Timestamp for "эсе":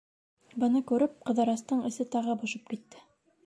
1.91-2.09